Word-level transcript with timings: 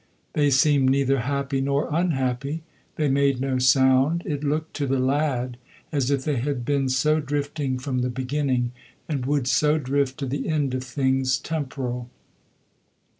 They 0.33 0.49
seemed 0.49 0.89
neither 0.89 1.19
happy 1.19 1.61
nor 1.61 1.87
unhappy, 1.93 2.63
they 2.95 3.07
made 3.07 3.39
no 3.39 3.59
sound; 3.59 4.23
it 4.25 4.43
looked 4.43 4.73
to 4.77 4.87
the 4.87 4.97
lad 4.97 5.57
as 5.91 6.09
if 6.09 6.23
they 6.23 6.37
had 6.37 6.65
been 6.65 6.89
so 6.89 7.19
drifting 7.19 7.77
from 7.77 7.99
the 7.99 8.09
beginning, 8.09 8.71
and 9.07 9.27
would 9.27 9.45
so 9.45 9.77
drift 9.77 10.17
to 10.17 10.25
the 10.25 10.49
end 10.49 10.73
of 10.73 10.83
things 10.83 11.37
temporal. 11.37 12.09